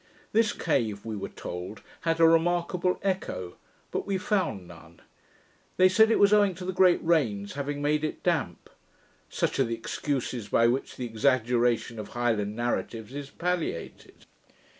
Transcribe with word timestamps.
This 0.31 0.51
cave, 0.51 1.05
we 1.05 1.15
were 1.15 1.29
told, 1.29 1.83
had 1.99 2.19
a 2.19 2.27
remarkable 2.27 2.99
echo; 3.03 3.57
but 3.91 4.07
we 4.07 4.17
found 4.17 4.67
none. 4.67 5.03
They 5.77 5.89
said 5.89 6.09
it 6.09 6.17
was 6.17 6.33
owing 6.33 6.55
to 6.55 6.65
the 6.65 6.73
great 6.73 6.99
rains 7.03 7.53
having 7.53 7.83
made 7.83 8.03
it 8.03 8.23
damp. 8.23 8.71
Such 9.29 9.59
are 9.59 9.63
the 9.63 9.75
excuses 9.75 10.47
by 10.47 10.65
which 10.65 10.95
the 10.95 11.05
exaggeration 11.05 11.99
of 11.99 12.07
Highland 12.17 12.55
narratives 12.55 13.13
is 13.13 13.29
palliated. 13.29 14.25